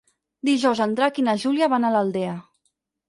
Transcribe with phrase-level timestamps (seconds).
[0.47, 2.33] Dijous en Drac i na Júlia van a l'Aldea.